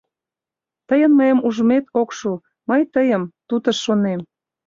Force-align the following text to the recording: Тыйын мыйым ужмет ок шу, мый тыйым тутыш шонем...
Тыйын 0.87 1.11
мыйым 1.19 1.39
ужмет 1.47 1.85
ок 2.01 2.09
шу, 2.17 2.31
мый 2.69 2.81
тыйым 2.93 3.23
тутыш 3.47 3.77
шонем... 3.85 4.19